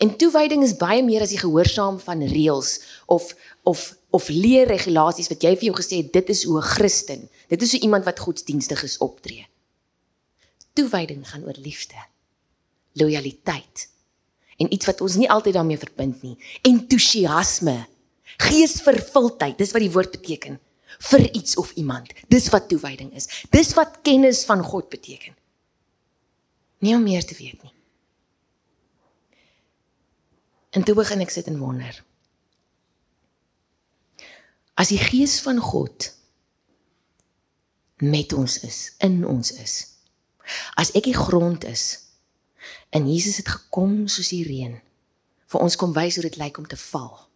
En 0.00 0.14
toewyding 0.16 0.62
is 0.64 0.76
baie 0.80 1.02
meer 1.04 1.24
as 1.24 1.34
die 1.34 1.40
gehoorsaam 1.42 1.98
van 2.00 2.24
reëls 2.32 2.78
of 3.06 3.34
of 3.68 3.92
of 4.12 4.28
leer 4.28 4.68
regulasies 4.68 5.30
wat 5.32 5.44
jy 5.44 5.54
vir 5.56 5.68
jou 5.70 5.76
gesê 5.78 6.02
het 6.02 6.10
dit 6.12 6.28
is 6.34 6.42
hoe 6.44 6.58
'n 6.58 6.72
Christen. 6.74 7.28
Dit 7.48 7.62
is 7.62 7.72
hoe 7.72 7.80
iemand 7.80 8.04
wat 8.04 8.18
godsdienstig 8.20 8.82
is 8.82 8.98
optree. 8.98 9.46
Toewyding 10.72 11.28
gaan 11.28 11.44
oor 11.44 11.56
liefde, 11.56 12.00
lojaliteit 12.92 13.88
en 14.56 14.72
iets 14.72 14.86
wat 14.86 15.00
ons 15.00 15.16
nie 15.16 15.30
altyd 15.30 15.54
daarmee 15.54 15.78
verbind 15.78 16.22
nie, 16.22 16.36
entoesiasme, 16.62 17.86
geesvervuldheid, 18.36 19.58
dis 19.58 19.72
wat 19.72 19.84
die 19.84 19.92
woord 19.92 20.10
beteken 20.10 20.60
vir 21.10 21.28
iets 21.32 21.56
of 21.56 21.72
iemand. 21.80 22.12
Dis 22.28 22.48
wat 22.52 22.68
toewyding 22.68 23.12
is. 23.16 23.28
Dis 23.50 23.72
wat 23.74 24.00
kennis 24.06 24.44
van 24.48 24.62
God 24.64 24.88
beteken 24.92 25.34
nie 26.82 26.94
om 26.94 27.02
meer 27.02 27.24
te 27.24 27.34
weet 27.38 27.62
nie. 27.62 27.74
En 30.72 30.82
toe 30.82 30.96
begin 30.98 31.22
ek 31.22 31.30
sit 31.30 31.46
en 31.50 31.60
wonder. 31.60 31.94
As 34.74 34.90
die 34.90 35.00
gees 35.00 35.36
van 35.44 35.60
God 35.62 36.08
met 38.02 38.32
ons 38.34 38.56
is, 38.66 38.78
in 39.04 39.20
ons 39.28 39.52
is. 39.62 39.76
As 40.80 40.90
ek 40.98 41.06
die 41.06 41.18
grond 41.18 41.66
is 41.68 41.84
en 42.90 43.06
Jesus 43.06 43.38
het 43.42 43.50
gekom 43.52 44.08
soos 44.10 44.32
die 44.32 44.42
reën 44.46 44.74
vir 45.52 45.62
ons 45.62 45.76
kom 45.78 45.92
wys 45.94 46.16
hoe 46.16 46.24
dit 46.26 46.38
lyk 46.40 46.58
om 46.58 46.66
te 46.66 46.78
val. 46.88 47.28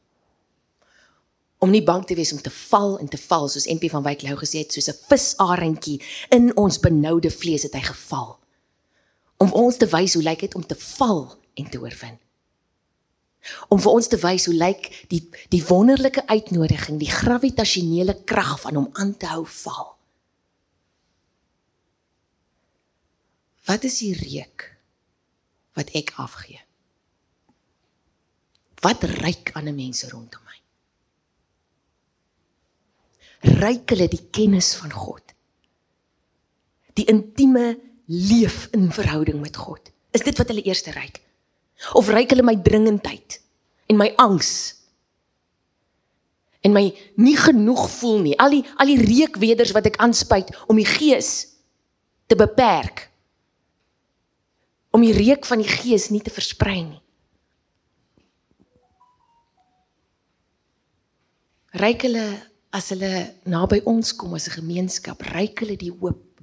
Om 1.58 1.70
nie 1.70 1.82
bang 1.82 2.04
te 2.06 2.14
wees 2.14 2.32
om 2.32 2.40
te 2.40 2.50
val 2.50 2.98
en 2.98 3.08
te 3.08 3.18
val 3.18 3.48
soos 3.48 3.66
MP 3.66 3.90
van 3.90 4.02
Wyk 4.02 4.22
Lou 4.22 4.36
gesê 4.36 4.58
het 4.58 4.72
soos 4.72 4.88
'n 4.88 5.00
visarentjie 5.08 6.02
in 6.28 6.56
ons 6.56 6.80
benoude 6.80 7.30
vlees 7.30 7.62
het 7.62 7.75
hy 7.75 7.80
geval 7.80 8.38
om 9.36 9.52
ons 9.52 9.76
te 9.76 9.88
wys 9.92 10.16
hoe 10.16 10.25
lyk 10.25 10.46
dit 10.46 10.54
om 10.54 10.64
te 10.66 10.76
val 10.76 11.26
en 11.54 11.68
te 11.70 11.80
oorwin. 11.80 12.16
Om 13.70 13.80
vir 13.82 13.98
ons 13.98 14.08
te 14.10 14.18
wys 14.18 14.48
hoe 14.48 14.56
lyk 14.56 14.88
die 15.12 15.22
die 15.52 15.62
wonderlike 15.68 16.25
uitnodiging, 16.26 16.98
die 16.98 17.10
gravitasionele 17.12 18.16
krag 18.25 18.56
van 18.64 18.80
hom 18.80 18.88
aan 18.98 19.14
te 19.16 19.28
hou 19.30 19.44
val. 19.62 19.92
Wat 23.66 23.84
is 23.86 24.00
die 24.02 24.14
reuk 24.18 24.70
wat 25.76 25.92
ek 25.98 26.14
afgee? 26.22 26.62
Wat 28.82 29.02
ryk 29.22 29.52
aan 29.54 29.68
'n 29.68 29.75
mense 29.75 30.08
rondom 30.10 30.42
my? 30.44 30.58
Ryk 33.45 33.93
hulle 33.93 34.09
die 34.09 34.23
kennis 34.33 34.73
van 34.81 34.93
God? 34.93 35.35
Die 36.97 37.05
intieme 37.12 37.75
leef 38.07 38.69
in 38.73 38.88
verhouding 38.93 39.40
met 39.43 39.57
God? 39.57 39.93
Is 40.16 40.25
dit 40.25 40.37
wat 40.38 40.49
hulle 40.49 40.64
eerste 40.64 40.95
ryk? 40.97 41.21
Of 41.99 42.09
ryk 42.09 42.33
hulle 42.33 42.47
my 42.47 42.57
dringendheid 42.57 43.40
en 43.90 44.00
my 44.00 44.09
angs? 44.23 44.52
En 46.64 46.73
my 46.75 46.88
nie 47.21 47.37
genoeg 47.38 47.85
voel 47.99 48.23
nie. 48.25 48.37
Al 48.40 48.57
die 48.57 48.62
al 48.81 48.90
die 48.90 49.02
reukweders 49.02 49.75
wat 49.76 49.90
ek 49.93 50.00
aanspuit 50.02 50.50
om 50.66 50.81
die 50.81 50.88
gees 50.88 51.52
te 52.26 52.38
beperk. 52.38 53.07
Om 54.97 55.05
die 55.05 55.14
reuk 55.14 55.45
van 55.47 55.61
die 55.61 55.69
gees 55.69 56.09
nie 56.11 56.23
te 56.25 56.33
versprei 56.33 56.81
nie. 56.81 57.02
Ryk 61.76 62.07
hulle 62.09 62.26
as 62.75 62.90
hulle 62.92 63.11
naby 63.49 63.80
ons 63.87 64.12
kom 64.16 64.35
as 64.35 64.49
'n 64.49 64.58
gemeenskap, 64.61 65.23
ryk 65.35 65.61
hulle 65.61 65.76
die 65.76 65.92
hoop 65.92 66.40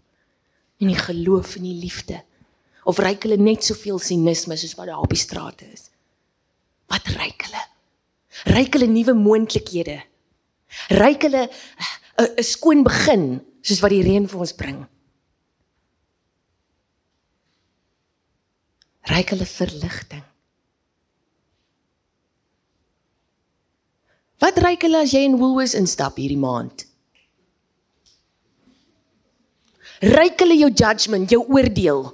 en 0.79 0.87
die 0.87 0.99
geloof 0.99 1.55
en 1.55 1.63
die 1.63 1.79
liefde. 1.79 2.23
Of 2.85 2.99
ryk 2.99 3.23
hulle 3.23 3.37
net 3.37 3.63
soveel 3.63 3.99
sinisme 3.99 4.57
soos 4.57 4.75
wat 4.75 4.87
daar 4.87 5.03
op 5.03 5.09
die 5.09 5.19
strate 5.19 5.65
is. 5.71 5.89
Wat 6.87 7.07
ryk 7.07 7.45
hulle? 7.47 7.63
Ryk 8.55 8.73
hulle 8.73 8.87
nuwe 8.87 9.13
moontlikhede? 9.13 10.03
Ryk 10.89 11.21
hulle 11.21 11.49
'n 12.17 12.43
skoon 12.43 12.83
begin 12.83 13.41
soos 13.61 13.79
wat 13.79 13.91
die 13.91 14.03
reën 14.03 14.27
vir 14.27 14.39
ons 14.39 14.53
bring? 14.53 14.87
Ryk 19.03 19.29
hulle 19.29 19.45
verligting 19.45 20.32
Wat 24.43 24.59
ryk 24.59 24.83
hulle 24.83 25.05
as 25.05 25.13
jy 25.15 25.21
in 25.23 25.37
Woolworths 25.39 25.77
instap 25.79 26.17
hierdie 26.19 26.39
maand? 26.39 26.83
Ryk 30.03 30.41
hulle 30.43 30.57
jou 30.59 30.67
judgment, 30.67 31.31
jou 31.31 31.45
oordeel? 31.47 32.09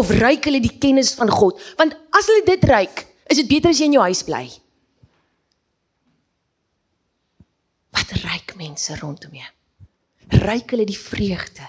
Of 0.00 0.12
ryk 0.16 0.48
hulle 0.48 0.62
die 0.64 0.72
kennis 0.80 1.12
van 1.18 1.28
God? 1.32 1.60
Want 1.76 1.98
as 2.16 2.30
hulle 2.30 2.46
dit 2.48 2.64
ryk, 2.70 3.04
is 3.28 3.42
dit 3.42 3.50
beter 3.50 3.74
as 3.74 3.82
jy 3.82 3.90
in 3.90 3.98
jou 3.98 4.06
huis 4.06 4.24
bly. 4.24 4.46
Wat 7.96 8.16
ryk 8.22 8.56
mense 8.56 8.96
rondom 8.96 9.36
jou? 9.36 9.52
Ryk 10.46 10.72
hulle 10.72 10.88
die 10.88 10.96
vreugde? 10.96 11.68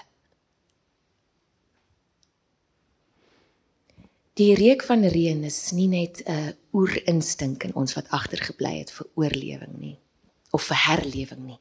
Die 4.38 4.54
reuk 4.54 4.84
van 4.86 5.02
reën 5.02 5.40
is 5.44 5.72
nie 5.74 5.88
net 5.90 6.22
'n 6.22 6.54
oerinstink 6.72 7.64
in 7.64 7.74
ons 7.74 7.94
wat 7.94 8.10
agtergebly 8.14 8.78
het 8.78 8.90
vir 8.90 9.06
oorlewing 9.14 9.74
nie 9.78 9.98
of 10.50 10.62
vir 10.62 10.76
herlewing 10.76 11.42
nie. 11.46 11.58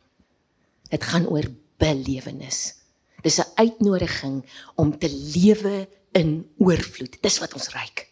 Dit 0.89 1.03
gaan 1.03 1.25
oor 1.27 1.45
belewenis. 1.77 2.75
Dis 3.21 3.39
'n 3.39 3.51
uitnodiging 3.55 4.45
om 4.75 4.97
te 4.97 5.09
lewe 5.09 5.87
in 6.11 6.49
oorvloed. 6.57 7.17
Dis 7.21 7.39
wat 7.39 7.53
ons 7.53 7.69
ryk. 7.69 8.07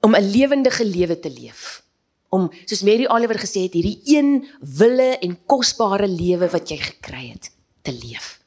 Om 0.00 0.16
'n 0.16 0.30
lewendige 0.30 0.84
lewe 0.84 1.20
te 1.20 1.30
leef. 1.30 1.84
Om 2.28 2.50
soos 2.64 2.82
Mary 2.82 3.06
Oliver 3.06 3.38
gesê 3.38 3.62
het, 3.62 3.72
hierdie 3.72 4.00
een 4.04 4.48
wille 4.60 5.18
en 5.18 5.46
kosbare 5.46 6.08
lewe 6.08 6.48
wat 6.48 6.68
jy 6.68 6.76
gekry 6.76 7.28
het 7.28 7.50
te 7.82 7.92
leef. 7.92 8.40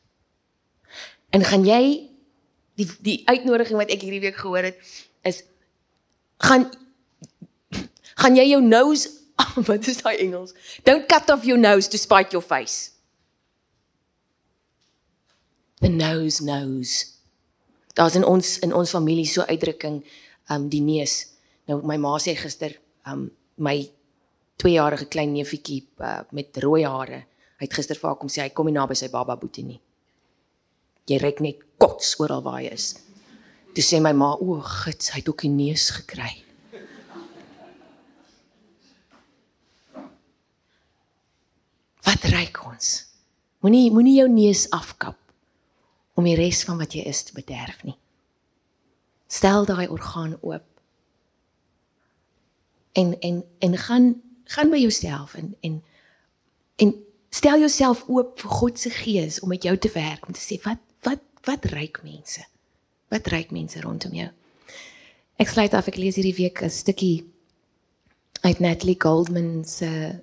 En 1.30 1.44
gaan 1.44 1.66
jy 1.66 2.13
die 2.80 2.88
die 3.06 3.18
uitnodiging 3.30 3.78
wat 3.80 3.92
ek 3.94 4.06
hierdie 4.06 4.24
week 4.24 4.40
gehoor 4.42 4.70
het 4.70 4.80
is 5.28 5.44
gaan 6.44 6.70
gaan 8.22 8.38
jy 8.38 8.48
jou 8.54 8.62
nose 8.62 9.10
wat 9.70 9.88
is 9.90 10.02
daai 10.02 10.18
Engels? 10.22 10.54
Don't 10.86 11.08
cut 11.10 11.30
off 11.34 11.46
your 11.46 11.58
nose 11.58 11.90
to 11.90 11.98
spite 11.98 12.32
your 12.32 12.44
face. 12.44 12.92
The 15.82 15.90
nose 15.90 16.44
knows 16.44 17.10
daar's 17.94 18.16
in 18.18 18.26
ons 18.26 18.58
in 18.66 18.74
ons 18.74 18.90
familie 18.90 19.26
so 19.30 19.46
uitdrukking 19.46 20.02
um 20.54 20.70
die 20.70 20.82
neus. 20.82 21.34
Nou 21.70 21.82
my 21.86 21.98
ma 21.98 22.16
sê 22.22 22.36
gister 22.38 22.78
um 23.10 23.28
my 23.58 23.78
2-jarige 24.62 25.10
klein 25.12 25.34
neefietjie 25.34 25.82
uh, 26.02 26.22
met 26.32 26.58
rooi 26.62 26.84
hare 26.86 27.24
hy 27.58 27.68
het 27.68 27.76
gister 27.78 28.00
vir 28.00 28.10
haar 28.10 28.20
kom 28.20 28.32
sê 28.32 28.44
hy 28.44 28.52
kom 28.56 28.68
nie 28.70 28.76
naby 28.76 28.96
sy 28.98 29.10
baba 29.14 29.36
boetie 29.40 29.66
nie. 29.66 29.80
Jy 31.10 31.20
reik 31.20 31.42
net 31.44 31.62
kots 31.94 32.16
oral 32.18 32.42
waar 32.42 32.62
hy 32.62 32.72
is. 32.74 32.96
Toe 33.74 33.84
sê 33.84 34.02
my 34.02 34.14
ma, 34.14 34.34
"O, 34.34 34.62
gits, 34.62 35.12
hy 35.12 35.20
het 35.20 35.30
ook 35.30 35.42
die 35.42 35.50
neus 35.50 35.90
gekry." 35.90 36.44
Wat 42.04 42.24
reik 42.24 42.66
ons? 42.66 43.06
Moenie 43.62 43.92
moenie 43.92 44.18
jou 44.18 44.30
neus 44.30 44.70
afkap 44.70 45.18
om 46.16 46.24
die 46.24 46.36
res 46.36 46.64
van 46.64 46.78
wat 46.78 46.94
jy 46.94 47.06
is 47.06 47.24
te 47.24 47.34
bederf 47.34 47.84
nie. 47.84 47.98
Stel 49.28 49.66
daai 49.66 49.88
orgaan 49.88 50.38
oop. 50.42 50.66
En 52.94 53.20
en 53.20 53.44
en 53.60 53.78
gaan 53.78 54.22
gaan 54.44 54.70
by 54.70 54.78
jouself 54.78 55.34
en 55.34 55.56
en 55.62 55.84
en 56.76 57.06
stel 57.30 57.60
jouself 57.60 58.04
oop 58.08 58.40
vir 58.40 58.50
God 58.50 58.80
se 58.80 58.90
gees 58.90 59.40
om 59.40 59.50
met 59.50 59.64
jou 59.64 59.78
te 59.78 59.90
werk 59.94 60.28
om 60.28 60.34
te 60.34 60.42
sê 60.42 60.62
wat 60.64 60.78
wat 61.44 61.66
ryk 61.66 62.02
mense? 62.04 62.46
Wat 63.12 63.28
ryk 63.28 63.52
mense 63.52 63.82
rondom 63.82 64.16
jou? 64.16 64.30
Ek 65.42 65.50
sluit 65.50 65.74
af 65.74 65.90
ek 65.90 66.00
lees 66.00 66.16
hierdie 66.16 66.38
week 66.38 66.62
'n 66.64 66.70
stukkie 66.70 67.26
uit 68.44 68.60
Natalie 68.60 69.00
Goldman 69.00 69.64
se 69.66 70.20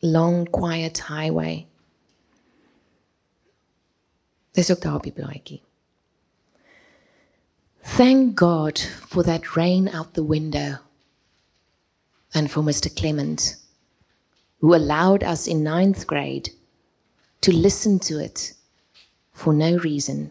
Long 0.00 0.50
Quiet 0.50 1.06
Highway. 1.08 1.66
Dis 4.52 4.70
ook 4.70 4.80
daar 4.80 4.94
op 4.94 5.02
die 5.02 5.12
blaadjie. 5.12 5.62
Thank 7.96 8.38
God 8.38 8.78
for 9.08 9.22
that 9.22 9.56
rain 9.56 9.88
out 9.88 10.14
the 10.14 10.24
window 10.24 10.78
and 12.34 12.50
for 12.50 12.62
Mr. 12.62 12.88
Clement, 12.94 13.56
who 14.60 14.74
allowed 14.74 15.22
us 15.22 15.46
in 15.46 15.62
ninth 15.62 16.06
grade 16.06 16.50
to 17.40 17.52
listen 17.52 17.98
to 17.98 18.18
it 18.18 18.54
for 19.32 19.52
no 19.52 19.76
reason 19.76 20.30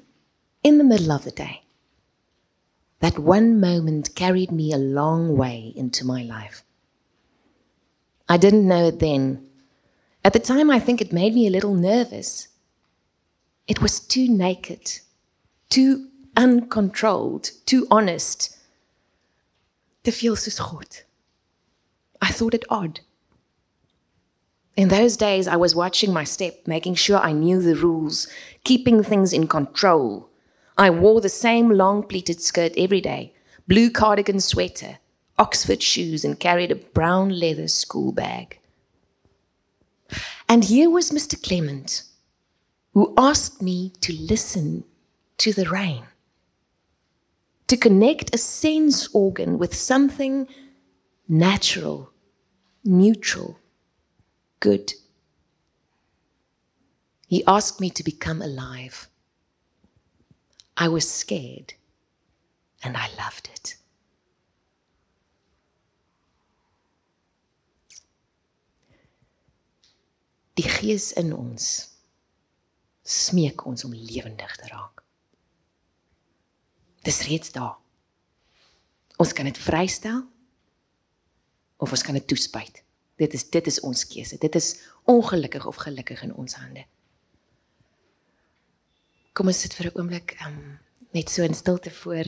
in 0.63 0.78
the 0.78 0.84
middle 0.84 1.12
of 1.12 1.24
the 1.24 1.32
day. 1.32 1.63
That 3.00 3.17
one 3.17 3.60
moment 3.60 4.15
carried 4.15 4.52
me 4.52 4.71
a 4.71 4.78
long 4.78 5.36
way 5.36 5.74
into 5.76 6.06
my 6.06 6.24
life. 6.24 6.63
I 8.30 8.38
didn't 8.38 8.67
know 8.67 8.88
it 8.88 9.00
then. 9.00 9.45
At 10.24 10.34
the 10.34 10.39
time, 10.39 10.69
I 10.69 10.80
think 10.80 11.02
it 11.02 11.12
made 11.12 11.34
me 11.34 11.47
a 11.47 11.52
little 11.52 11.74
nervous. 11.74 12.47
It 13.67 13.82
was 13.82 14.00
too 14.00 14.28
naked, 14.30 15.00
too 15.69 16.08
uncontrolled, 16.38 17.52
too 17.65 17.88
honest 17.89 18.58
to 20.04 20.12
feel 20.12 20.36
so 20.36 20.63
God. 20.63 20.88
I 22.21 22.32
thought 22.32 22.54
it 22.54 22.65
odd. 22.69 23.02
In 24.76 24.88
those 24.88 25.17
days, 25.17 25.47
I 25.47 25.58
was 25.58 25.76
watching 25.76 26.13
my 26.13 26.24
step, 26.24 26.65
making 26.65 26.95
sure 26.95 27.17
I 27.17 27.34
knew 27.34 27.62
the 27.62 27.76
rules, 27.76 28.28
keeping 28.63 29.04
things 29.04 29.34
in 29.34 29.47
control. 29.47 30.31
I 30.82 30.89
wore 30.89 31.22
the 31.22 31.30
same 31.30 31.70
long 31.70 32.02
pleated 32.02 32.41
skirt 32.41 32.74
every 32.76 33.02
day, 33.02 33.36
blue 33.67 33.91
cardigan 33.91 34.39
sweater, 34.39 34.98
Oxford 35.38 35.84
shoes, 35.84 36.26
and 36.26 36.39
carried 36.39 36.72
a 36.72 36.76
brown 36.76 37.30
leather 37.30 37.67
school 37.67 38.12
bag. 38.12 38.60
And 40.50 40.63
here 40.63 40.89
was 40.89 41.12
Mr. 41.12 41.39
Clement, 41.39 42.02
who 42.96 43.13
asked 43.15 43.62
me 43.62 43.94
to 44.02 44.12
listen 44.12 44.84
to 45.38 45.54
the 45.54 45.70
rain, 45.70 46.06
to 47.67 47.78
connect 47.78 48.34
a 48.34 48.39
sense 48.39 49.08
organ 49.13 49.60
with 49.60 49.76
something 49.76 50.48
natural, 51.30 52.10
neutral, 52.84 53.60
good. 54.60 54.94
He 57.28 57.44
asked 57.46 57.80
me 57.80 57.91
to 57.91 58.04
become 58.04 58.41
alive. 58.41 59.11
I 60.78 60.88
was 60.88 61.10
scared 61.10 61.74
and 62.84 62.98
I 62.98 63.08
loved 63.18 63.50
it. 63.54 63.78
Die 70.54 70.70
gees 70.70 71.12
in 71.18 71.34
ons 71.34 71.68
smeek 73.02 73.66
ons 73.66 73.84
om 73.88 73.94
lewendig 73.96 74.56
te 74.56 74.68
raak. 74.70 75.02
Dis 77.02 77.22
reeds 77.26 77.52
daar. 77.56 77.78
Ons 79.22 79.34
kan 79.34 79.46
dit 79.46 79.58
vrystel 79.58 80.22
of 81.82 81.92
ons 81.92 82.04
kan 82.06 82.18
dit 82.18 82.28
toespuit. 82.28 82.84
Dit 83.22 83.34
is 83.38 83.48
dit 83.50 83.68
is 83.68 83.80
ons 83.86 84.06
keuse. 84.08 84.38
Dit 84.38 84.56
is 84.58 84.74
ongelukkig 85.10 85.66
of 85.66 85.82
gelukkig 85.82 86.22
in 86.26 86.34
ons 86.34 86.58
hande. 86.62 86.86
Kom 89.42 89.50
ons 89.50 89.60
sit 89.66 89.74
vir 89.74 89.88
'n 89.90 89.98
oomblik 89.98 90.32
um 90.46 90.58
net 91.18 91.32
so 91.34 91.42
in 91.42 91.56
stilte 91.58 91.90
voor 91.90 92.28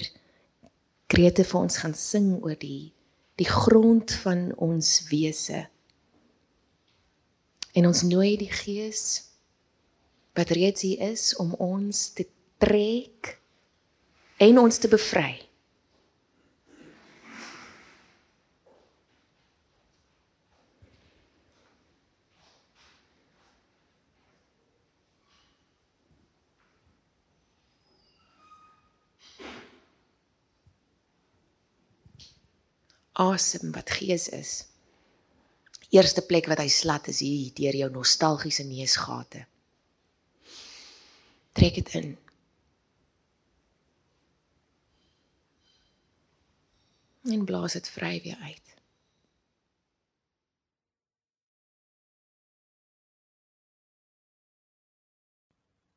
Grete 1.14 1.44
vir 1.46 1.60
ons 1.60 1.76
gaan 1.78 1.94
sing 1.94 2.42
oor 2.42 2.56
die 2.58 2.90
die 3.38 3.46
grond 3.46 4.10
van 4.24 4.50
ons 4.58 4.88
wese. 5.12 5.60
En 7.78 7.86
ons 7.86 8.02
nooi 8.02 8.34
die 8.38 8.50
Gees 8.50 9.30
wat 10.34 10.56
reeds 10.58 10.82
hier 10.82 11.06
is 11.12 11.36
om 11.38 11.54
ons 11.54 12.10
te 12.18 12.26
trek 12.58 13.38
en 14.42 14.58
ons 14.66 14.78
te 14.82 14.90
bevry. 14.90 15.38
Asem 33.14 33.72
wat 33.72 33.90
gees 33.90 34.28
is. 34.30 34.66
Eerste 35.94 36.26
plek 36.26 36.50
wat 36.50 36.62
hy 36.64 36.68
slat 36.74 37.08
is 37.08 37.22
hier 37.22 37.54
deur 37.54 37.76
jou 37.84 37.90
nostalgiese 37.94 38.66
neusgate. 38.66 39.46
Trek 41.54 41.76
dit 41.78 41.94
in. 42.00 42.16
En 47.34 47.46
blaas 47.46 47.78
dit 47.78 47.90
vry 47.90 48.20
weer 48.24 48.40
uit. 48.42 48.74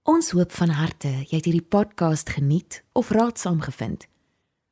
Ons 0.06 0.30
hoop 0.30 0.52
van 0.54 0.70
harte 0.70 1.08
jy 1.08 1.40
het 1.40 1.48
hierdie 1.48 1.66
podcast 1.66 2.30
geniet 2.36 2.82
of 2.94 3.08
raadsaam 3.10 3.58
gevind. 3.64 4.06